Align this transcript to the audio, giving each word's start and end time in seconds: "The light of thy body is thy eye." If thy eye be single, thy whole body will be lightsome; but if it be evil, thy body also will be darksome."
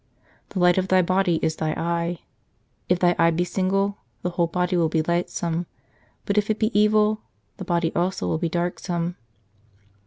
"The 0.49 0.59
light 0.59 0.79
of 0.79 0.87
thy 0.87 1.03
body 1.03 1.35
is 1.43 1.57
thy 1.57 1.73
eye." 1.77 2.21
If 2.89 2.97
thy 2.97 3.15
eye 3.19 3.29
be 3.29 3.43
single, 3.43 3.97
thy 4.23 4.31
whole 4.31 4.47
body 4.47 4.75
will 4.75 4.89
be 4.89 5.03
lightsome; 5.03 5.67
but 6.25 6.39
if 6.39 6.49
it 6.49 6.57
be 6.57 6.71
evil, 6.73 7.21
thy 7.57 7.65
body 7.65 7.93
also 7.95 8.25
will 8.27 8.39
be 8.39 8.49
darksome." 8.49 9.15